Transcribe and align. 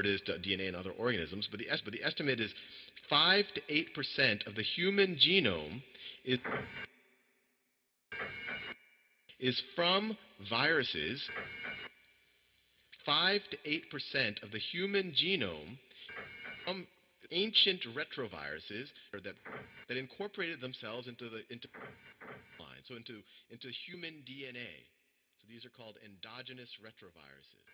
It 0.00 0.06
is 0.06 0.20
uh, 0.28 0.32
to 0.32 0.38
DNA 0.38 0.68
in 0.68 0.74
other 0.74 0.92
organisms, 0.92 1.48
but 1.50 1.60
the, 1.60 1.66
but 1.84 1.92
the 1.92 2.02
estimate 2.02 2.40
is 2.40 2.52
5 3.08 3.44
to 3.54 3.60
8 3.68 3.94
percent 3.94 4.44
of 4.46 4.54
the 4.54 4.62
human 4.62 5.16
genome 5.16 5.82
is, 6.24 6.38
is 9.40 9.62
from 9.74 10.16
viruses. 10.48 11.22
5 13.06 13.40
to 13.50 13.56
8 13.64 13.90
percent 13.90 14.40
of 14.42 14.50
the 14.50 14.58
human 14.58 15.12
genome 15.12 15.78
from 16.64 16.86
ancient 17.30 17.80
retroviruses 17.92 18.88
that, 19.12 19.34
that 19.88 19.96
incorporated 19.96 20.60
themselves 20.60 21.08
into 21.08 21.28
the 21.28 21.44
into 21.52 21.68
line, 22.60 22.82
so 22.88 22.96
into, 22.96 23.20
into 23.50 23.68
human 23.86 24.24
DNA. 24.24 24.84
So 25.40 25.46
these 25.48 25.64
are 25.64 25.72
called 25.72 25.96
endogenous 26.04 26.70
retroviruses. 26.80 27.64